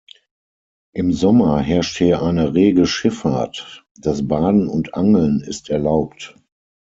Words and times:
Im 0.95 1.13
Sommer 1.13 1.59
herrscht 1.61 1.97
hier 1.99 2.23
eine 2.23 2.55
rege 2.55 2.87
Schifffahrt, 2.87 3.85
das 3.95 4.27
Baden 4.27 4.67
und 4.67 4.95
Angeln 4.95 5.41
ist 5.41 5.69
erlaubt. 5.69 6.35